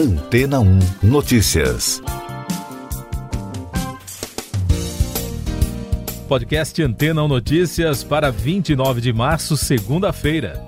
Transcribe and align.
Antena 0.00 0.60
1 0.60 0.78
Notícias. 1.02 2.02
Podcast 6.26 6.82
Antena 6.82 7.22
1 7.22 7.28
Notícias 7.28 8.02
para 8.02 8.30
29 8.30 9.02
de 9.02 9.12
março, 9.12 9.58
segunda-feira. 9.58 10.66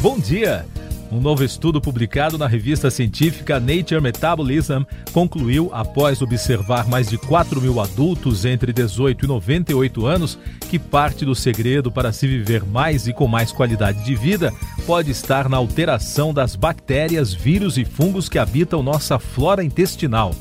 Bom 0.00 0.20
dia! 0.20 0.64
Um 1.10 1.20
novo 1.20 1.42
estudo 1.42 1.80
publicado 1.80 2.38
na 2.38 2.46
revista 2.46 2.88
científica 2.88 3.58
Nature 3.58 4.00
Metabolism 4.00 4.82
concluiu, 5.12 5.68
após 5.72 6.22
observar 6.22 6.86
mais 6.86 7.08
de 7.08 7.18
4 7.18 7.60
mil 7.60 7.80
adultos 7.80 8.44
entre 8.44 8.72
18 8.72 9.24
e 9.24 9.28
98 9.28 10.06
anos, 10.06 10.38
que 10.68 10.78
parte 10.78 11.24
do 11.24 11.34
segredo 11.34 11.90
para 11.90 12.12
se 12.12 12.28
viver 12.28 12.64
mais 12.64 13.08
e 13.08 13.12
com 13.12 13.26
mais 13.26 13.50
qualidade 13.50 14.04
de 14.04 14.14
vida 14.14 14.52
pode 14.86 15.10
estar 15.10 15.48
na 15.48 15.56
alteração 15.56 16.32
das 16.32 16.54
bactérias, 16.54 17.34
vírus 17.34 17.76
e 17.76 17.84
fungos 17.84 18.28
que 18.28 18.38
habitam 18.38 18.80
nossa 18.80 19.18
flora 19.18 19.64
intestinal. 19.64 20.32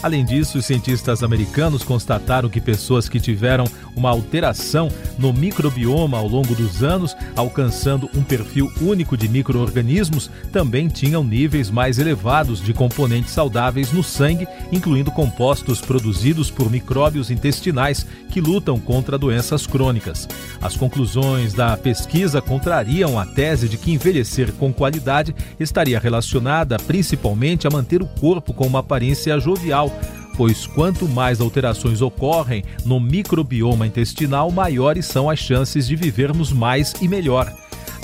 Além 0.00 0.24
disso, 0.24 0.58
os 0.58 0.66
cientistas 0.66 1.24
americanos 1.24 1.82
constataram 1.82 2.48
que 2.48 2.60
pessoas 2.60 3.08
que 3.08 3.18
tiveram 3.18 3.64
uma 3.96 4.10
alteração 4.10 4.88
no 5.18 5.32
microbioma 5.32 6.16
ao 6.16 6.28
longo 6.28 6.54
dos 6.54 6.84
anos, 6.84 7.16
alcançando 7.34 8.08
um 8.14 8.22
perfil 8.22 8.70
único 8.80 9.16
de 9.16 9.28
microorganismos, 9.28 10.30
também 10.52 10.86
tinham 10.86 11.24
níveis 11.24 11.68
mais 11.68 11.98
elevados 11.98 12.62
de 12.62 12.72
componentes 12.72 13.32
saudáveis 13.32 13.92
no 13.92 14.04
sangue, 14.04 14.46
incluindo 14.70 15.10
compostos 15.10 15.80
produzidos 15.80 16.48
por 16.48 16.70
micróbios 16.70 17.28
intestinais 17.28 18.06
que 18.30 18.40
lutam 18.40 18.78
contra 18.78 19.18
doenças 19.18 19.66
crônicas. 19.66 20.28
As 20.62 20.76
conclusões 20.76 21.52
da 21.54 21.76
pesquisa 21.76 22.40
contrariam 22.40 23.18
a 23.18 23.26
tese 23.26 23.68
de 23.68 23.76
que 23.76 23.90
envelhecer 23.90 24.52
com 24.52 24.72
qualidade 24.72 25.34
estaria 25.58 25.98
relacionada 25.98 26.76
principalmente 26.76 27.66
a 27.66 27.70
manter 27.70 28.00
o 28.00 28.06
corpo 28.06 28.54
com 28.54 28.66
uma 28.66 28.78
aparência 28.78 29.38
jovial 29.40 29.87
pois 30.36 30.66
quanto 30.66 31.08
mais 31.08 31.40
alterações 31.40 32.00
ocorrem 32.00 32.62
no 32.84 33.00
microbioma 33.00 33.86
intestinal, 33.86 34.50
maiores 34.52 35.06
são 35.06 35.28
as 35.28 35.38
chances 35.38 35.86
de 35.88 35.96
vivermos 35.96 36.52
mais 36.52 36.94
e 37.00 37.08
melhor. 37.08 37.52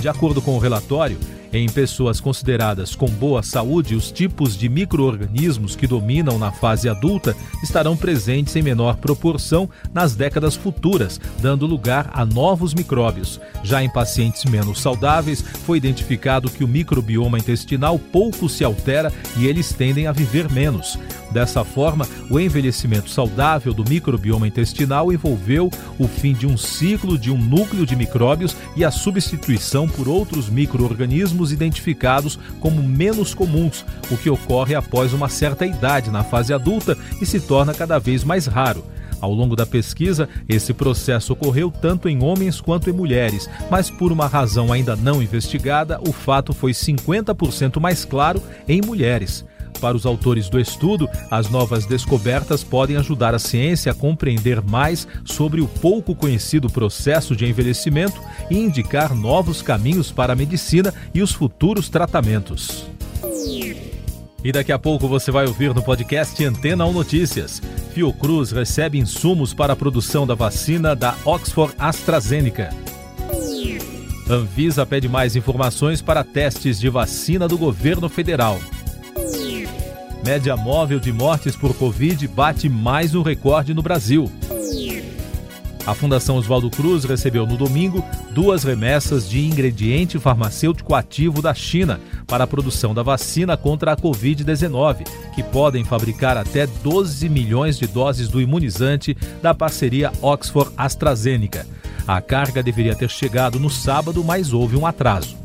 De 0.01 0.09
acordo 0.09 0.43
com 0.43 0.57
o 0.57 0.59
relatório, 0.59 1.17
em 1.59 1.69
pessoas 1.69 2.21
consideradas 2.21 2.97
com 2.97 3.07
boa 3.07 3.41
saúde, 3.43 3.95
os 3.95 4.11
tipos 4.11 4.57
de 4.57 4.69
microorganismos 4.69 5.77
que 5.77 5.87
dominam 5.87 6.37
na 6.37 6.51
fase 6.51 6.89
adulta 6.89 7.37
estarão 7.63 7.97
presentes 7.97 8.57
em 8.57 8.63
menor 8.63 8.97
proporção 8.97 9.71
nas 9.93 10.17
décadas 10.17 10.57
futuras, 10.57 11.21
dando 11.41 11.65
lugar 11.65 12.11
a 12.13 12.25
novos 12.25 12.75
micróbios. 12.75 13.41
Já 13.63 13.85
em 13.85 13.89
pacientes 13.89 14.45
menos 14.45 14.81
saudáveis, 14.81 15.43
foi 15.43 15.79
identificado 15.79 16.51
que 16.51 16.65
o 16.65 16.69
microbioma 16.69 17.39
intestinal 17.39 18.01
pouco 18.01 18.49
se 18.49 18.65
altera 18.65 19.13
e 19.37 19.47
eles 19.47 19.73
tendem 19.73 20.09
a 20.09 20.13
viver 20.13 20.51
menos. 20.51 20.99
Dessa 21.35 21.65
forma, 21.65 22.07
o 22.31 22.39
envelhecimento 22.39 23.11
saudável 23.11 23.75
do 23.75 23.85
microbioma 23.89 24.47
intestinal 24.47 25.13
envolveu 25.13 25.69
o 25.99 26.07
fim 26.07 26.33
de 26.33 26.47
um 26.47 26.57
ciclo 26.57 27.19
de 27.19 27.29
um 27.29 27.37
núcleo 27.37 27.85
de 27.85 27.97
micróbios 27.97 28.57
e 28.77 28.85
a 28.85 28.91
substituição 28.93 29.89
por 29.89 30.09
outros 30.09 30.49
microorganismos 30.49 31.44
identificados 31.53 32.39
como 32.61 32.83
menos 32.83 33.35
comuns, 33.35 33.85
o 34.11 34.17
que 34.17 34.31
ocorre 34.31 34.75
após 34.75 35.13
uma 35.13 35.29
certa 35.29 35.67
idade 35.67 36.11
na 36.11 36.25
fase 36.25 36.53
adulta 36.53 36.97
e 37.21 37.27
se 37.27 37.41
torna 37.41 37.75
cada 37.75 37.99
vez 37.99 38.25
mais 38.25 38.47
raro. 38.47 38.85
Ao 39.21 39.33
longo 39.33 39.57
da 39.57 39.65
pesquisa, 39.65 40.29
esse 40.47 40.75
processo 40.75 41.33
ocorreu 41.33 41.71
tanto 41.71 42.09
em 42.11 42.23
homens 42.23 42.61
quanto 42.61 42.91
em 42.91 42.93
mulheres, 42.93 43.49
mas 43.71 43.89
por 43.89 44.13
uma 44.13 44.27
razão 44.27 44.71
ainda 44.71 44.95
não 44.95 45.23
investigada, 45.23 45.99
o 46.07 46.13
fato 46.13 46.53
foi 46.53 46.73
50% 46.73 47.81
mais 47.81 48.05
claro 48.05 48.43
em 48.69 48.83
mulheres. 48.83 49.45
Para 49.85 49.99
os 49.99 50.07
autores 50.07 50.49
do 50.49 50.59
estudo, 50.59 51.07
as 51.31 51.51
novas 51.51 51.85
descobertas 51.85 52.65
podem 52.65 52.97
ajudar 52.97 53.35
a 53.35 53.39
ciência 53.39 53.93
a 53.93 53.95
compreender 53.95 54.63
mais 54.63 55.07
sobre 55.27 55.61
o 55.61 55.69
pouco 55.69 56.15
conhecido 56.15 56.71
processo 56.71 57.37
de 57.37 57.45
envelhecimento 57.45 58.19
e 58.51 58.57
indicar 58.57 59.15
novos 59.15 59.61
caminhos 59.61 60.11
para 60.11 60.33
a 60.33 60.37
medicina 60.37 60.95
e 61.13 61.21
os 61.21 61.33
futuros 61.33 61.91
tratamentos. 61.91 62.87
E 64.43 64.51
daqui 64.51 64.73
a 64.73 64.79
pouco 64.79 65.07
você 65.07 65.31
vai 65.31 65.47
ouvir 65.47 65.75
no 65.75 65.83
podcast 65.83 66.43
Antena 66.43 66.87
1 66.87 66.93
Notícias. 66.95 67.61
Fiocruz 67.93 68.53
recebe 68.53 68.99
insumos 68.99 69.53
para 69.53 69.75
a 69.75 69.77
produção 69.77 70.27
da 70.27 70.35
vacina 70.35 70.97
da 70.97 71.15
Oxford 71.27 71.75
AstraZeneca. 71.79 72.71
Anvisa 74.31 74.87
pede 74.87 75.11
mais 75.11 75.37
informações 75.37 76.01
para 76.01 76.25
testes 76.25 76.81
de 76.81 76.89
vacina 76.89 77.47
do 77.47 77.59
governo 77.59 78.09
federal. 78.09 78.59
Média 80.25 80.57
móvel 80.57 80.99
de 80.99 81.13
mortes 81.13 81.55
por 81.55 81.75
Covid 81.75 82.27
bate 82.29 82.67
mais 82.67 83.15
um 83.15 83.21
recorde 83.21 83.75
no 83.75 83.83
Brasil. 83.83 84.33
A 85.87 85.93
Fundação 85.93 86.37
Oswaldo 86.37 86.71
Cruz 86.71 87.05
recebeu 87.05 87.47
no 87.47 87.59
domingo 87.59 88.03
duas 88.31 88.65
remessas 88.65 89.29
de 89.29 89.45
ingrediente 89.45 90.19
farmacêutico 90.19 90.95
ativo 90.95 91.43
da 91.43 91.53
China 91.53 92.01
para 92.27 92.45
a 92.45 92.47
produção 92.47 92.95
da 92.95 93.03
vacina 93.03 93.55
contra 93.55 93.93
a 93.93 93.97
Covid-19, 93.99 95.07
que 95.35 95.43
podem 95.43 95.85
fabricar 95.85 96.39
até 96.39 96.67
12 96.67 97.29
milhões 97.29 97.79
de 97.79 97.87
doses 97.87 98.27
do 98.27 98.41
imunizante 98.41 99.15
da 99.43 99.53
parceria 99.53 100.11
Oxford-AstraZeneca. 100.23 101.67
A 102.09 102.23
carga 102.23 102.63
deveria 102.63 102.97
ter 102.97 103.11
chegado 103.11 103.61
no 103.61 103.69
sábado, 103.69 104.25
mas 104.25 104.55
houve 104.55 104.75
um 104.75 104.87
atraso. 104.87 105.44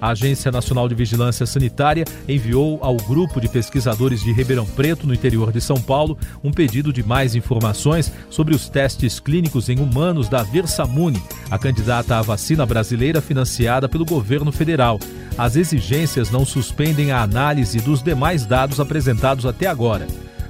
A 0.00 0.10
Agência 0.10 0.52
Nacional 0.52 0.88
de 0.88 0.94
Vigilância 0.94 1.44
Sanitária 1.44 2.04
enviou 2.28 2.78
ao 2.82 2.96
grupo 2.96 3.40
de 3.40 3.48
pesquisadores 3.48 4.22
de 4.22 4.32
Ribeirão 4.32 4.64
Preto, 4.64 5.06
no 5.06 5.14
interior 5.14 5.50
de 5.50 5.60
São 5.60 5.80
Paulo, 5.80 6.16
um 6.42 6.52
pedido 6.52 6.92
de 6.92 7.02
mais 7.02 7.34
informações 7.34 8.12
sobre 8.30 8.54
os 8.54 8.68
testes 8.68 9.18
clínicos 9.18 9.68
em 9.68 9.80
humanos 9.80 10.28
da 10.28 10.42
Versamune, 10.42 11.22
a 11.50 11.58
candidata 11.58 12.16
à 12.16 12.22
vacina 12.22 12.64
brasileira 12.64 13.20
financiada 13.20 13.88
pelo 13.88 14.04
governo 14.04 14.52
federal. 14.52 15.00
As 15.36 15.56
exigências 15.56 16.30
não 16.30 16.44
suspendem 16.44 17.10
a 17.10 17.22
análise 17.22 17.80
dos 17.80 18.02
demais 18.02 18.46
dados 18.46 18.78
apresentados 18.80 19.46
até 19.46 19.66
agora. 19.66 20.06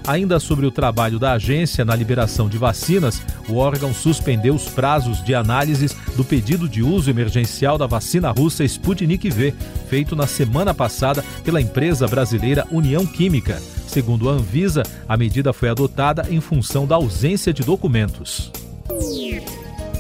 Ainda 0.09 0.41
sobre 0.41 0.65
o 0.65 0.71
trabalho 0.71 1.19
da 1.19 1.33
agência 1.33 1.85
na 1.85 1.95
liberação 1.95 2.49
de 2.49 2.57
vacinas, 2.57 3.21
o 3.47 3.57
órgão 3.57 3.93
suspendeu 3.93 4.55
os 4.55 4.67
prazos 4.67 5.23
de 5.23 5.35
análises 5.35 5.95
do 6.17 6.25
pedido 6.25 6.67
de 6.67 6.83
uso 6.83 7.11
emergencial 7.11 7.77
da 7.77 7.87
vacina 7.87 8.31
russa 8.31 8.65
Sputnik 8.65 9.29
V, 9.29 9.53
feito 9.87 10.17
na 10.17 10.27
semana 10.27 10.73
passada 10.73 11.23
pela 11.45 11.61
empresa 11.61 12.09
brasileira 12.09 12.67
União 12.71 13.05
Química. 13.05 13.61
Segundo 13.87 14.31
a 14.31 14.33
Anvisa, 14.33 14.83
a 15.07 15.15
medida 15.15 15.53
foi 15.53 15.69
adotada 15.69 16.27
em 16.31 16.41
função 16.41 16.87
da 16.87 16.95
ausência 16.95 17.53
de 17.53 17.63
documentos. 17.63 18.51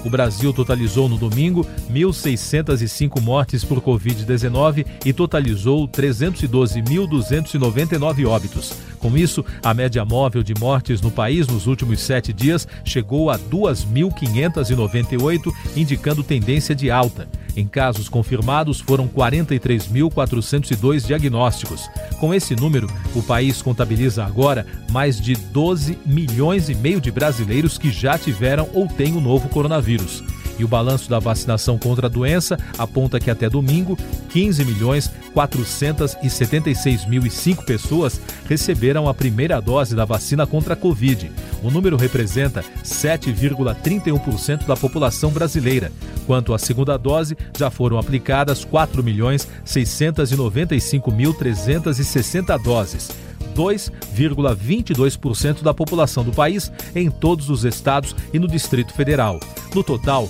O 0.09 0.11
Brasil 0.11 0.53
totalizou 0.55 1.07
no 1.07 1.19
domingo 1.19 1.67
1.605 1.93 3.21
mortes 3.21 3.63
por 3.63 3.83
Covid-19 3.83 4.87
e 5.05 5.13
totalizou 5.13 5.87
312.299 5.87 8.27
óbitos. 8.27 8.73
Com 8.99 9.15
isso, 9.19 9.45
a 9.63 9.75
média 9.75 10.03
móvel 10.07 10.43
de 10.43 10.55
mortes 10.59 11.03
no 11.03 11.11
país 11.11 11.47
nos 11.47 11.67
últimos 11.67 12.01
sete 12.01 12.33
dias 12.33 12.67
chegou 12.87 13.29
a 13.29 13.39
2.598, 13.39 15.53
indicando 15.77 16.25
tendência 16.25 16.75
de 16.75 16.91
alta. 16.91 17.29
Em 17.59 17.67
casos 17.67 18.09
confirmados, 18.09 18.79
foram 18.79 19.09
43.402 19.09 21.05
diagnósticos. 21.05 21.91
Com 22.21 22.33
esse 22.33 22.55
número, 22.55 22.87
o 23.17 23.23
país 23.23 23.61
contabiliza 23.61 24.25
agora 24.25 24.65
mais 24.93 25.21
de 25.21 25.35
12 25.35 25.99
milhões 26.07 26.69
e 26.69 26.75
meio 26.77 27.01
de 27.01 27.11
brasileiros 27.11 27.77
que 27.77 27.91
já 27.91 28.17
tiveram 28.17 28.69
ou 28.73 28.87
têm 28.87 29.17
o 29.17 29.21
novo 29.21 29.49
coronavírus. 29.49 30.23
E 30.59 30.65
o 30.65 30.69
balanço 30.69 31.09
da 31.09 31.19
vacinação 31.19 31.79
contra 31.79 32.07
a 32.07 32.11
doença 32.11 32.59
aponta 32.77 33.21
que 33.21 33.31
até 33.31 33.49
domingo, 33.49 33.97
15 34.31 34.65
milhões 34.65 35.11
476 35.33 37.07
mil 37.07 37.25
e 37.25 37.31
cinco 37.31 37.65
pessoas 37.65 38.21
receberam 38.49 39.09
a 39.09 39.15
primeira 39.15 39.61
dose 39.61 39.95
da 39.95 40.05
vacina 40.05 40.47
contra 40.47 40.75
a 40.75 40.77
Covid. 40.77 41.31
O 41.63 41.71
número 41.71 41.97
representa 41.97 42.65
7,31% 42.83 44.67
da 44.67 44.77
população 44.77 45.31
brasileira. 45.31 45.93
Quanto 46.27 46.53
à 46.53 46.59
segunda 46.59 46.97
dose, 46.97 47.37
já 47.57 47.71
foram 47.71 47.99
aplicadas 47.99 48.65
4 48.65 49.03
milhões 49.03 49.49
695 49.65 51.13
mil 51.13 51.33
360 51.35 52.57
doses. 52.59 53.11
2,22% 53.55 55.63
da 55.63 55.75
população 55.75 56.23
do 56.23 56.33
país 56.33 56.71
em 56.95 57.11
todos 57.11 57.51
os 57.51 57.65
estados 57.65 58.15
e 58.33 58.39
no 58.39 58.47
Distrito 58.47 58.93
Federal. 58.93 59.41
No 59.75 59.83
total, 59.83 60.29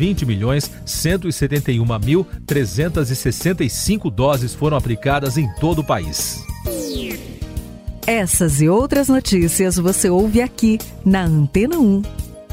20 0.00 0.24
milhões 0.24 0.70
171 0.86 1.84
mil 1.98 2.26
365 2.46 4.08
doses 4.10 4.54
foram 4.54 4.74
aplicadas 4.74 5.36
em 5.36 5.46
todo 5.56 5.80
o 5.80 5.84
país. 5.84 6.42
Essas 8.06 8.62
e 8.62 8.68
outras 8.68 9.08
notícias 9.10 9.76
você 9.76 10.08
ouve 10.08 10.40
aqui 10.40 10.78
na 11.04 11.24
Antena 11.24 11.78
1. 11.78 12.02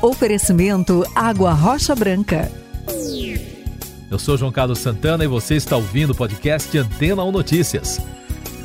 Oferecimento 0.02 1.06
Água 1.16 1.54
Rocha 1.54 1.96
Branca. 1.96 2.52
Eu 4.12 4.20
sou 4.20 4.38
João 4.38 4.52
Carlos 4.52 4.80
Santana 4.80 5.24
e 5.24 5.28
você 5.28 5.56
está 5.56 5.78
ouvindo 5.78 6.12
o 6.12 6.16
podcast 6.16 6.78
Antena 6.78 7.24
1 7.24 7.32
Notícias. 7.32 8.02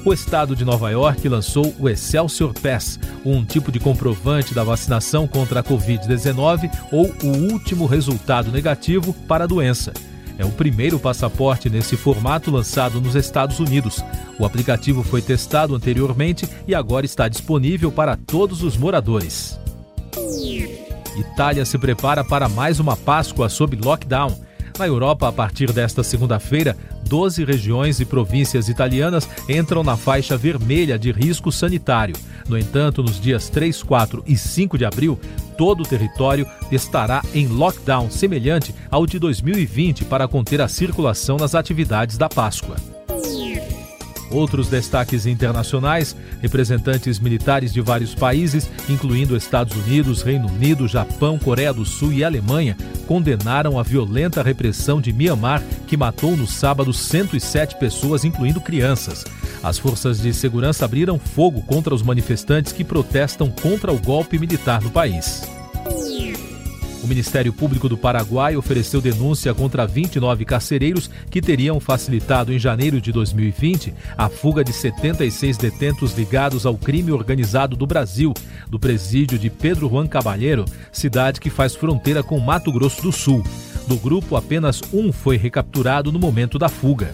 O 0.04 0.12
estado 0.12 0.56
de 0.56 0.64
Nova 0.64 0.90
York 0.90 1.28
lançou 1.28 1.72
o 1.78 1.88
Excelsior 1.88 2.52
Pass, 2.54 2.98
um 3.24 3.44
tipo 3.44 3.70
de 3.70 3.78
comprovante 3.78 4.52
da 4.52 4.64
vacinação 4.64 5.28
contra 5.28 5.60
a 5.60 5.62
Covid-19 5.62 6.68
ou 6.90 7.14
o 7.22 7.52
último 7.52 7.86
resultado 7.86 8.50
negativo 8.50 9.14
para 9.28 9.44
a 9.44 9.46
doença. 9.46 9.92
É 10.36 10.44
o 10.44 10.50
primeiro 10.50 10.98
passaporte 10.98 11.70
nesse 11.70 11.96
formato 11.96 12.50
lançado 12.50 13.00
nos 13.00 13.14
Estados 13.14 13.60
Unidos. 13.60 14.02
O 14.40 14.44
aplicativo 14.44 15.04
foi 15.04 15.22
testado 15.22 15.72
anteriormente 15.72 16.48
e 16.66 16.74
agora 16.74 17.06
está 17.06 17.28
disponível 17.28 17.92
para 17.92 18.16
todos 18.16 18.64
os 18.64 18.76
moradores. 18.76 19.56
Itália 21.16 21.64
se 21.64 21.78
prepara 21.78 22.24
para 22.24 22.48
mais 22.48 22.80
uma 22.80 22.96
Páscoa 22.96 23.48
sob 23.48 23.76
lockdown. 23.76 24.36
Na 24.78 24.86
Europa, 24.86 25.28
a 25.28 25.32
partir 25.32 25.70
desta 25.72 26.02
segunda-feira, 26.02 26.76
12 27.08 27.44
regiões 27.44 28.00
e 28.00 28.04
províncias 28.04 28.68
italianas 28.68 29.28
entram 29.48 29.82
na 29.82 29.96
faixa 29.96 30.36
vermelha 30.36 30.98
de 30.98 31.12
risco 31.12 31.52
sanitário. 31.52 32.16
No 32.48 32.58
entanto, 32.58 33.02
nos 33.02 33.20
dias 33.20 33.48
3, 33.48 33.82
4 33.82 34.24
e 34.26 34.36
5 34.36 34.78
de 34.78 34.84
abril, 34.84 35.20
todo 35.58 35.82
o 35.82 35.86
território 35.86 36.46
estará 36.70 37.22
em 37.34 37.46
lockdown 37.46 38.10
semelhante 38.10 38.74
ao 38.90 39.06
de 39.06 39.18
2020 39.18 40.04
para 40.06 40.26
conter 40.26 40.60
a 40.60 40.68
circulação 40.68 41.36
nas 41.36 41.54
atividades 41.54 42.16
da 42.16 42.28
Páscoa. 42.28 42.76
Outros 44.32 44.68
destaques 44.68 45.26
internacionais: 45.26 46.16
representantes 46.40 47.20
militares 47.20 47.72
de 47.72 47.80
vários 47.80 48.14
países, 48.14 48.70
incluindo 48.88 49.36
Estados 49.36 49.76
Unidos, 49.76 50.22
Reino 50.22 50.48
Unido, 50.48 50.88
Japão, 50.88 51.38
Coreia 51.38 51.72
do 51.72 51.84
Sul 51.84 52.12
e 52.12 52.24
Alemanha, 52.24 52.76
condenaram 53.06 53.78
a 53.78 53.82
violenta 53.82 54.42
repressão 54.42 55.00
de 55.00 55.12
Mianmar, 55.12 55.62
que 55.86 55.96
matou 55.96 56.36
no 56.36 56.46
sábado 56.46 56.92
107 56.92 57.76
pessoas, 57.76 58.24
incluindo 58.24 58.60
crianças. 58.60 59.24
As 59.62 59.78
forças 59.78 60.20
de 60.20 60.32
segurança 60.32 60.84
abriram 60.84 61.18
fogo 61.18 61.62
contra 61.62 61.94
os 61.94 62.02
manifestantes 62.02 62.72
que 62.72 62.82
protestam 62.82 63.50
contra 63.50 63.92
o 63.92 63.98
golpe 63.98 64.38
militar 64.38 64.80
no 64.82 64.90
país. 64.90 65.42
O 67.02 67.06
Ministério 67.06 67.52
Público 67.52 67.88
do 67.88 67.98
Paraguai 67.98 68.56
ofereceu 68.56 69.00
denúncia 69.00 69.52
contra 69.52 69.84
29 69.84 70.44
carcereiros 70.44 71.10
que 71.28 71.42
teriam 71.42 71.80
facilitado 71.80 72.52
em 72.52 72.60
janeiro 72.60 73.00
de 73.00 73.10
2020 73.10 73.92
a 74.16 74.28
fuga 74.28 74.62
de 74.62 74.72
76 74.72 75.56
detentos 75.56 76.12
ligados 76.12 76.64
ao 76.64 76.76
crime 76.76 77.10
organizado 77.10 77.74
do 77.74 77.88
Brasil, 77.88 78.32
do 78.70 78.78
presídio 78.78 79.36
de 79.36 79.50
Pedro 79.50 79.88
Juan 79.88 80.06
Cabalheiro, 80.06 80.64
cidade 80.92 81.40
que 81.40 81.50
faz 81.50 81.74
fronteira 81.74 82.22
com 82.22 82.38
Mato 82.38 82.72
Grosso 82.72 83.02
do 83.02 83.10
Sul. 83.10 83.42
Do 83.88 83.96
grupo, 83.96 84.36
apenas 84.36 84.80
um 84.92 85.12
foi 85.12 85.36
recapturado 85.36 86.12
no 86.12 86.20
momento 86.20 86.56
da 86.56 86.68
fuga. 86.68 87.10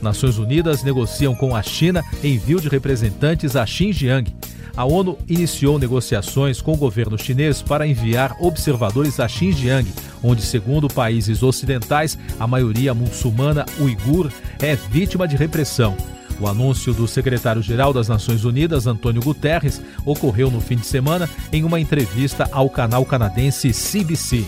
Nações 0.00 0.38
Unidas 0.38 0.84
negociam 0.84 1.34
com 1.34 1.54
a 1.54 1.62
China 1.62 2.02
envio 2.22 2.60
de 2.60 2.68
representantes 2.68 3.56
a 3.56 3.66
Xinjiang 3.66 4.39
a 4.76 4.84
ONU 4.84 5.18
iniciou 5.28 5.78
negociações 5.78 6.60
com 6.60 6.72
o 6.72 6.76
governo 6.76 7.18
chinês 7.18 7.62
para 7.62 7.86
enviar 7.86 8.36
observadores 8.40 9.20
a 9.20 9.28
Xinjiang, 9.28 9.90
onde, 10.22 10.42
segundo 10.42 10.88
países 10.88 11.42
ocidentais, 11.42 12.18
a 12.38 12.46
maioria 12.46 12.94
muçulmana 12.94 13.64
uigur 13.80 14.30
é 14.60 14.76
vítima 14.76 15.26
de 15.26 15.36
repressão. 15.36 15.96
O 16.40 16.48
anúncio 16.48 16.94
do 16.94 17.06
secretário-geral 17.06 17.92
das 17.92 18.08
Nações 18.08 18.44
Unidas, 18.44 18.86
Antônio 18.86 19.20
Guterres, 19.20 19.82
ocorreu 20.06 20.50
no 20.50 20.60
fim 20.60 20.76
de 20.76 20.86
semana 20.86 21.28
em 21.52 21.64
uma 21.64 21.78
entrevista 21.78 22.48
ao 22.50 22.70
canal 22.70 23.04
canadense 23.04 23.72
CBC. 23.72 24.46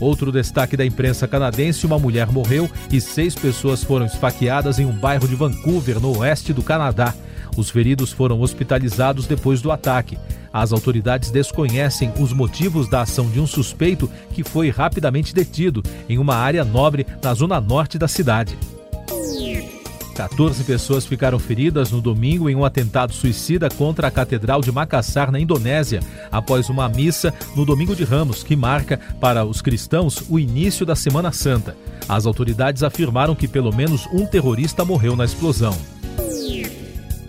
Outro 0.00 0.30
destaque 0.30 0.76
da 0.76 0.86
imprensa 0.86 1.26
canadense: 1.26 1.84
uma 1.84 1.98
mulher 1.98 2.30
morreu 2.30 2.70
e 2.90 3.00
seis 3.00 3.34
pessoas 3.34 3.82
foram 3.82 4.06
esfaqueadas 4.06 4.78
em 4.78 4.86
um 4.86 4.92
bairro 4.92 5.26
de 5.26 5.34
Vancouver, 5.34 5.98
no 5.98 6.18
oeste 6.18 6.52
do 6.52 6.62
Canadá. 6.62 7.12
Os 7.58 7.70
feridos 7.70 8.12
foram 8.12 8.40
hospitalizados 8.40 9.26
depois 9.26 9.60
do 9.60 9.72
ataque. 9.72 10.16
As 10.52 10.72
autoridades 10.72 11.32
desconhecem 11.32 12.12
os 12.20 12.32
motivos 12.32 12.88
da 12.88 13.00
ação 13.00 13.28
de 13.28 13.40
um 13.40 13.48
suspeito 13.48 14.08
que 14.32 14.44
foi 14.44 14.70
rapidamente 14.70 15.34
detido 15.34 15.82
em 16.08 16.18
uma 16.18 16.36
área 16.36 16.64
nobre 16.64 17.04
na 17.20 17.34
zona 17.34 17.60
norte 17.60 17.98
da 17.98 18.06
cidade. 18.06 18.56
14 20.14 20.62
pessoas 20.62 21.04
ficaram 21.04 21.38
feridas 21.38 21.90
no 21.90 22.00
domingo 22.00 22.48
em 22.48 22.54
um 22.54 22.64
atentado 22.64 23.12
suicida 23.12 23.68
contra 23.68 24.06
a 24.06 24.10
Catedral 24.10 24.60
de 24.60 24.70
Macassar, 24.70 25.32
na 25.32 25.40
Indonésia, 25.40 26.00
após 26.30 26.68
uma 26.68 26.88
missa 26.88 27.34
no 27.56 27.64
Domingo 27.64 27.94
de 27.94 28.04
Ramos, 28.04 28.44
que 28.44 28.54
marca 28.54 29.00
para 29.20 29.44
os 29.44 29.60
cristãos 29.60 30.22
o 30.28 30.38
início 30.38 30.86
da 30.86 30.94
Semana 30.94 31.32
Santa. 31.32 31.76
As 32.08 32.24
autoridades 32.24 32.84
afirmaram 32.84 33.34
que 33.34 33.48
pelo 33.48 33.74
menos 33.74 34.06
um 34.12 34.26
terrorista 34.26 34.84
morreu 34.84 35.16
na 35.16 35.24
explosão. 35.24 35.76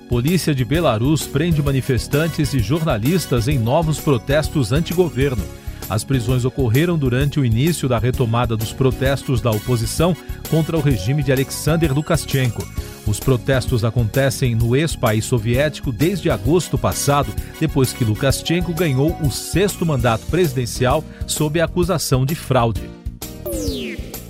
Polícia 0.10 0.56
de 0.56 0.66
Belarus 0.66 1.28
prende 1.28 1.62
manifestantes 1.62 2.52
e 2.56 2.60
jornalistas 2.60 3.48
em 3.48 3.60
novos 3.60 4.00
protestos 4.00 4.72
anti-governo. 4.72 5.44
As 5.88 6.04
prisões 6.04 6.44
ocorreram 6.46 6.98
durante 6.98 7.40
o 7.40 7.46
início 7.46 7.88
da 7.88 8.00
retomada 8.00 8.58
dos 8.58 8.74
protestos 8.74 9.40
da 9.40 9.52
oposição 9.52 10.18
contra 10.50 10.76
o 10.76 10.82
regime 10.82 11.22
de 11.22 11.32
Alexander 11.32 11.94
Lukashenko. 11.94 12.68
Os 13.06 13.20
protestos 13.20 13.86
acontecem 13.86 14.56
no 14.56 14.76
ex-país 14.76 15.26
soviético 15.26 15.92
desde 15.92 16.32
agosto 16.32 16.76
passado, 16.76 17.32
depois 17.60 17.94
que 17.94 18.04
Lukashenko 18.04 18.74
ganhou 18.74 19.16
o 19.22 19.30
sexto 19.30 19.86
mandato 19.86 20.26
presidencial 20.26 21.04
sob 21.28 21.62
a 21.62 21.66
acusação 21.66 22.26
de 22.26 22.34
fraude. 22.34 22.99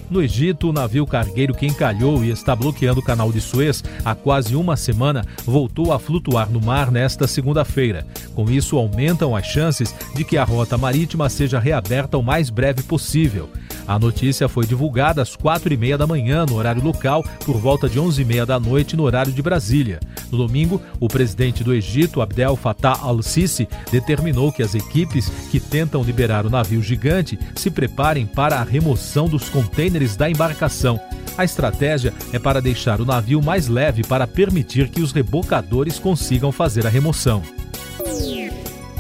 No 0.10 0.24
Egito, 0.24 0.70
o 0.70 0.74
navio 0.74 1.06
cargueiro 1.06 1.54
que 1.54 1.68
encalhou 1.68 2.24
e 2.24 2.32
está 2.32 2.56
bloqueando 2.56 3.00
o 3.00 3.04
canal 3.04 3.32
de 3.32 3.40
Suez 3.40 3.84
há 4.04 4.16
quase 4.16 4.56
uma 4.56 4.76
semana 4.76 5.24
voltou 5.46 5.94
a 5.94 6.00
flutuar 6.00 6.50
no 6.50 6.60
mar 6.60 6.92
nesta 6.92 7.28
segunda-feira. 7.28 8.08
Com 8.34 8.50
isso, 8.50 8.76
aumentam 8.78 9.36
as 9.36 9.46
chances 9.46 9.94
de 10.16 10.24
que 10.24 10.36
a 10.36 10.44
rota 10.44 10.78
marítima 10.80 11.30
seja 11.30 11.60
reaberta 11.60 12.18
o 12.18 12.24
mais 12.24 12.50
breve 12.50 12.82
possível. 12.82 13.50
A 13.90 13.98
notícia 13.98 14.48
foi 14.48 14.68
divulgada 14.68 15.20
às 15.20 15.36
quatro 15.36 15.74
e 15.74 15.76
meia 15.76 15.98
da 15.98 16.06
manhã, 16.06 16.46
no 16.46 16.58
horário 16.58 16.84
local, 16.84 17.26
por 17.44 17.58
volta 17.58 17.90
de 17.90 18.00
onze 18.00 18.22
e 18.22 18.26
meia 18.26 18.46
da 18.46 18.60
noite, 18.60 18.96
no 18.96 19.02
horário 19.02 19.34
de 19.34 19.42
Brasília. 19.42 20.00
No 20.32 20.38
domingo, 20.38 20.80
o 21.00 21.08
presidente 21.08 21.64
do 21.64 21.74
Egito, 21.74 22.22
Abdel 22.22 22.56
Fattah 22.56 23.00
al-Sisi, 23.02 23.68
determinou 23.92 24.52
que 24.52 24.62
as 24.62 24.76
equipes 24.76 25.28
que 25.50 25.60
tentam 25.60 26.04
liberar 26.04 26.46
o 26.46 26.52
navio 26.52 26.84
gigante 26.84 27.40
se 27.56 27.72
preparem 27.72 28.28
para 28.28 28.60
a 28.60 28.64
remoção 28.64 29.28
dos 29.28 29.50
contêineres 29.50 30.16
da 30.16 30.30
embarcação. 30.30 31.00
A 31.36 31.44
estratégia 31.44 32.14
é 32.32 32.38
para 32.38 32.62
deixar 32.62 33.02
o 33.02 33.06
navio 33.06 33.42
mais 33.42 33.68
leve 33.68 34.04
para 34.04 34.28
permitir 34.28 34.90
que 34.90 35.02
os 35.02 35.12
rebocadores 35.12 35.98
consigam 35.98 36.52
fazer 36.52 36.86
a 36.86 36.92
remoção. 36.92 37.42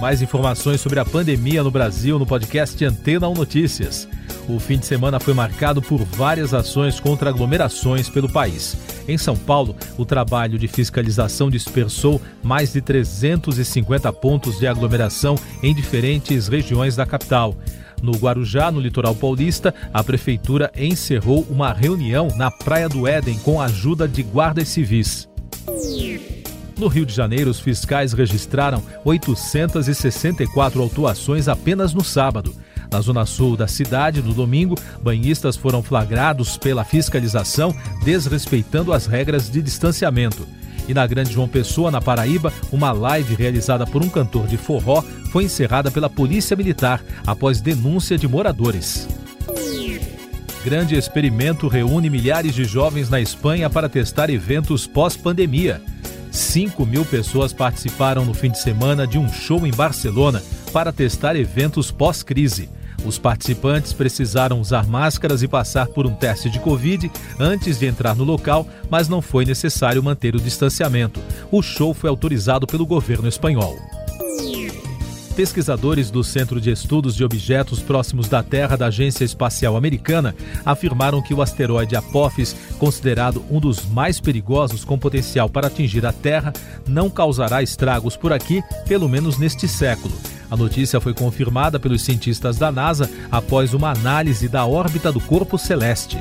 Mais 0.01 0.24
informações 0.24 0.81
sobre 0.81 1.00
a 1.00 1.05
pandemia 1.05 1.62
no 1.62 1.69
Brasil 1.69 2.17
no 2.17 2.25
podcast 2.25 2.84
Antena 2.84 3.29
1 3.29 3.34
Notícias. 3.36 4.08
O 4.48 4.60
fim 4.60 4.77
de 4.77 4.86
semana 4.86 5.19
foi 5.19 5.34
marcado 5.34 5.81
por 5.81 6.03
várias 6.03 6.53
ações 6.53 7.00
contra 7.00 7.29
aglomerações 7.29 8.10
pelo 8.10 8.31
país. 8.31 8.77
Em 9.08 9.17
São 9.17 9.36
Paulo, 9.36 9.75
o 9.98 10.05
trabalho 10.05 10.58
de 10.58 10.67
fiscalização 10.67 11.50
dispersou 11.50 12.22
mais 12.41 12.74
de 12.74 12.81
350 12.81 14.12
pontos 14.13 14.60
de 14.60 14.67
aglomeração 14.67 15.36
em 15.62 15.74
diferentes 15.74 16.48
regiões 16.48 16.96
da 16.96 17.05
capital. 17.05 17.55
No 18.01 18.13
Guarujá, 18.13 18.72
no 18.72 18.79
litoral 18.79 19.13
paulista, 19.13 19.74
a 19.93 20.03
prefeitura 20.03 20.72
encerrou 20.75 21.46
uma 21.50 21.74
reunião 21.74 22.29
na 22.36 22.50
Praia 22.50 22.88
do 22.88 23.08
Éden 23.08 23.38
com 23.39 23.62
a 23.62 23.65
ajuda 23.65 24.08
de 24.08 24.24
guardas 24.24 24.69
civis. 24.69 25.27
No 26.77 26.88
Rio 26.88 27.05
de 27.05 27.13
Janeiro, 27.13 27.51
os 27.51 27.60
fiscais 27.60 28.13
registraram 28.13 28.81
864 29.03 30.81
autuações 30.81 31.50
apenas 31.50 31.93
no 31.93 32.03
sábado. 32.03 32.55
Na 32.91 33.01
zona 33.01 33.25
sul 33.25 33.55
da 33.55 33.67
cidade, 33.67 34.22
no 34.22 34.34
domingo, 34.34 34.75
banhistas 35.01 35.55
foram 35.55 35.84
flagrados 35.84 36.58
pela 36.58 36.84
fiscalização, 36.84 37.75
desrespeitando 38.03 38.91
as 38.91 39.05
regras 39.05 39.50
de 39.50 39.62
distanciamento. 39.62 40.48
E 40.88 40.93
na 40.93 41.05
Grande 41.05 41.31
João 41.31 41.48
Pessoa, 41.48 41.91
na 41.91 42.01
Paraíba, 42.01 42.51
uma 42.72 42.91
live 42.91 43.36
realizada 43.36 43.86
por 43.86 44.01
um 44.01 44.10
cantor 44.10 44.48
de 44.48 44.58
forró 44.58 45.03
foi 45.31 45.43
encerrada 45.43 45.91
pela 45.91 46.10
Polícia 46.10 46.58
Militar 46.58 47.03
após 47.27 47.62
denúncia 47.62 48.17
de 48.17 48.27
moradores. 48.27 49.08
Grande 50.63 50.96
experimento 50.96 51.67
reúne 51.67 52.10
milhares 52.10 52.55
de 52.55 52.65
jovens 52.65 53.08
na 53.08 53.22
Espanha 53.22 53.69
para 53.69 53.88
testar 53.88 54.31
eventos 54.31 54.88
pós-pandemia. 54.88 55.79
5 56.31 56.86
mil 56.86 57.05
pessoas 57.05 57.53
participaram 57.53 58.25
no 58.25 58.34
fim 58.34 58.50
de 58.50 58.60
semana 58.60 59.05
de 59.05 59.19
um 59.19 59.31
show 59.31 59.65
em 59.67 59.72
Barcelona 59.72 60.41
para 60.74 60.91
testar 60.91 61.36
eventos 61.36 61.91
pós-crise. 61.91 62.67
Os 63.06 63.18
participantes 63.18 63.94
precisaram 63.94 64.60
usar 64.60 64.88
máscaras 64.88 65.41
e 65.41 65.48
passar 65.48 65.88
por 65.88 66.06
um 66.06 66.13
teste 66.13 66.50
de 66.50 66.60
Covid 66.60 67.12
antes 67.39 67.79
de 67.79 67.86
entrar 67.86 68.15
no 68.15 68.24
local, 68.24 68.68
mas 68.89 69.08
não 69.08 69.22
foi 69.22 69.46
necessário 69.46 70.03
manter 70.03 70.36
o 70.36 70.41
distanciamento. 70.41 71.20
O 71.51 71.62
show 71.62 71.94
foi 71.94 72.10
autorizado 72.10 72.68
pelo 72.68 72.86
governo 72.86 73.27
espanhol. 73.27 73.77
pesquisadores 75.36 76.12
do 76.12 76.22
Centro 76.22 76.60
de 76.60 76.70
Estudos 76.70 77.15
de 77.15 77.24
Objetos 77.24 77.79
Próximos 77.79 78.27
da 78.27 78.44
Terra 78.44 78.75
da 78.75 78.88
Agência 78.88 79.24
Espacial 79.24 79.77
Americana 79.77 80.36
afirmaram 80.65 81.22
que 81.22 81.34
o 81.34 81.41
asteroide 81.41 81.96
Apophis, 81.96 82.53
considerado 82.77 83.46
um 83.50 83.58
dos 83.58 83.86
mais 83.86 84.20
perigosos 84.20 84.84
com 84.84 85.00
potencial 85.00 85.48
para 85.48 85.68
atingir 85.68 86.06
a 86.06 86.12
Terra, 86.12 86.51
não 86.86 87.10
causará 87.10 87.63
estragos 87.63 88.18
por 88.18 88.34
aqui, 88.34 88.62
pelo 88.86 89.08
menos 89.08 89.38
neste 89.38 89.65
século. 89.65 90.13
A 90.50 90.58
notícia 90.58 91.00
foi 91.00 91.13
confirmada 91.13 91.79
pelos 91.79 92.01
cientistas 92.01 92.58
da 92.58 92.72
NASA 92.72 93.10
após 93.32 93.74
uma 93.74 93.91
análise 93.91 94.48
da 94.48 94.65
órbita 94.65 95.12
do 95.12 95.20
corpo 95.20 95.58
celeste. 95.58 96.18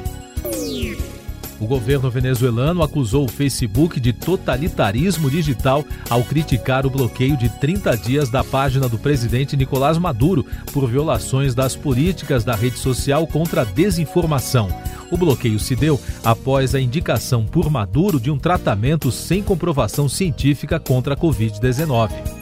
O 1.60 1.66
governo 1.66 2.08
venezuelano 2.08 2.82
acusou 2.82 3.24
o 3.24 3.28
Facebook 3.28 3.98
de 3.98 4.12
totalitarismo 4.12 5.28
digital 5.28 5.84
ao 6.08 6.22
criticar 6.22 6.86
o 6.86 6.90
bloqueio 6.90 7.36
de 7.36 7.48
30 7.48 7.96
dias 7.96 8.30
da 8.30 8.44
página 8.44 8.88
do 8.88 8.96
presidente 8.96 9.56
Nicolás 9.56 9.98
Maduro 9.98 10.46
por 10.72 10.88
violações 10.88 11.56
das 11.56 11.74
políticas 11.74 12.44
da 12.44 12.54
rede 12.54 12.78
social 12.78 13.26
contra 13.26 13.62
a 13.62 13.64
desinformação. 13.64 14.68
O 15.10 15.16
bloqueio 15.16 15.58
se 15.58 15.74
deu 15.74 16.00
após 16.22 16.74
a 16.74 16.80
indicação 16.80 17.44
por 17.44 17.68
Maduro 17.68 18.20
de 18.20 18.30
um 18.30 18.38
tratamento 18.38 19.10
sem 19.10 19.42
comprovação 19.42 20.08
científica 20.08 20.78
contra 20.78 21.14
a 21.14 21.16
Covid-19. 21.16 22.37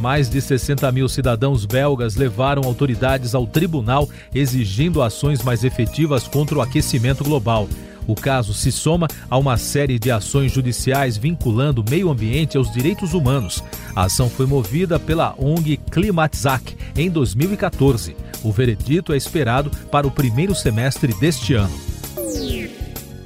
Mais 0.00 0.30
de 0.30 0.40
60 0.40 0.90
mil 0.92 1.06
cidadãos 1.10 1.66
belgas 1.66 2.16
levaram 2.16 2.62
autoridades 2.64 3.34
ao 3.34 3.46
tribunal 3.46 4.08
exigindo 4.34 5.02
ações 5.02 5.42
mais 5.42 5.62
efetivas 5.62 6.26
contra 6.26 6.56
o 6.56 6.62
aquecimento 6.62 7.22
global. 7.22 7.68
O 8.06 8.14
caso 8.14 8.54
se 8.54 8.72
soma 8.72 9.06
a 9.28 9.36
uma 9.36 9.58
série 9.58 9.98
de 9.98 10.10
ações 10.10 10.52
judiciais 10.52 11.18
vinculando 11.18 11.82
o 11.82 11.84
meio 11.88 12.08
ambiente 12.08 12.56
aos 12.56 12.72
direitos 12.72 13.12
humanos. 13.12 13.62
A 13.94 14.04
ação 14.04 14.30
foi 14.30 14.46
movida 14.46 14.98
pela 14.98 15.34
ONG 15.38 15.76
Klimatzak 15.90 16.74
em 16.96 17.10
2014. 17.10 18.16
O 18.42 18.50
veredito 18.50 19.12
é 19.12 19.18
esperado 19.18 19.70
para 19.90 20.06
o 20.06 20.10
primeiro 20.10 20.54
semestre 20.54 21.12
deste 21.12 21.52
ano. 21.52 21.78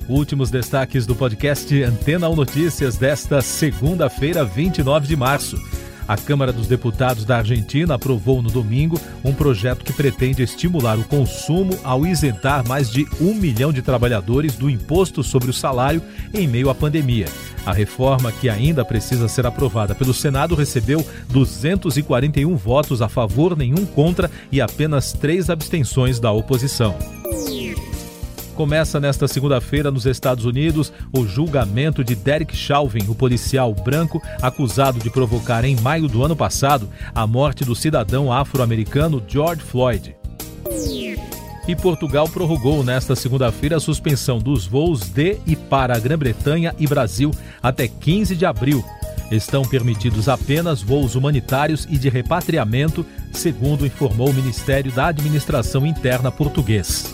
Últimos 0.09 0.51
destaques 0.51 1.07
do 1.07 1.15
podcast 1.15 1.83
Antena 1.85 2.29
1 2.29 2.35
Notícias 2.35 2.97
desta 2.97 3.41
segunda-feira, 3.41 4.45
29 4.45 5.07
de 5.07 5.17
março. 5.17 5.57
A 6.07 6.17
Câmara 6.17 6.53
dos 6.53 6.67
Deputados 6.67 7.25
da 7.25 7.39
Argentina 7.39 7.95
aprovou 7.95 8.43
no 8.43 8.51
domingo 8.51 9.01
um 9.25 9.33
projeto 9.33 9.85
que 9.85 9.93
pretende 9.93 10.43
estimular 10.43 10.99
o 10.99 11.05
consumo 11.05 11.79
ao 11.83 12.07
isentar 12.07 12.67
mais 12.67 12.91
de 12.91 13.07
um 13.21 13.35
milhão 13.35 13.73
de 13.73 13.81
trabalhadores 13.81 14.55
do 14.55 14.69
imposto 14.69 15.23
sobre 15.23 15.49
o 15.49 15.53
salário 15.53 16.03
em 16.33 16.47
meio 16.47 16.69
à 16.69 16.75
pandemia. 16.75 17.27
A 17.65 17.73
reforma, 17.73 18.31
que 18.31 18.51
ainda 18.51 18.85
precisa 18.85 19.27
ser 19.29 19.47
aprovada 19.47 19.95
pelo 19.95 20.13
Senado, 20.13 20.55
recebeu 20.55 21.05
241 21.31 22.55
votos 22.55 23.01
a 23.01 23.09
favor, 23.09 23.57
nenhum 23.57 23.87
contra 23.87 24.31
e 24.53 24.61
apenas 24.61 25.15
três 25.15 25.49
abstenções 25.49 26.21
da 26.21 26.31
oposição. 26.31 26.95
Começa 28.55 29.01
nesta 29.01 29.27
segunda-feira 29.27 29.91
nos 29.91 30.07
Estados 30.07 30.45
Unidos 30.45 30.93
o 31.13 31.27
julgamento 31.27 32.05
de 32.05 32.15
Derek 32.15 32.57
Chauvin, 32.57 33.05
o 33.09 33.15
policial 33.15 33.75
branco 33.75 34.23
acusado 34.41 35.01
de 35.01 35.11
provocar 35.11 35.65
em 35.65 35.75
maio 35.81 36.07
do 36.07 36.23
ano 36.23 36.37
passado 36.37 36.89
a 37.13 37.27
morte 37.27 37.65
do 37.65 37.75
cidadão 37.75 38.33
afro-americano 38.33 39.23
George 39.27 39.61
Floyd. 39.61 40.15
E 41.67 41.75
Portugal 41.75 42.29
prorrogou 42.29 42.85
nesta 42.85 43.17
segunda-feira 43.17 43.77
a 43.77 43.81
suspensão 43.81 44.39
dos 44.39 44.67
voos 44.67 45.09
de 45.09 45.39
e 45.47 45.57
para 45.57 45.97
a 45.97 45.99
Grã-Bretanha 45.99 46.75
e 46.79 46.87
Brasil 46.87 47.33
até 47.61 47.89
15 47.89 48.37
de 48.37 48.47
abril. 48.47 48.85
Estão 49.33 49.63
permitidos 49.63 50.29
apenas 50.29 50.81
voos 50.81 51.17
humanitários 51.17 51.89
e 51.91 51.99
de 51.99 52.09
repatriamento, 52.09 53.05
segundo 53.33 53.87
informou 53.87 54.29
o 54.29 54.35
Ministério 54.35 54.93
da 54.93 55.07
Administração 55.07 55.85
Interna 55.85 56.31
português. 56.31 57.14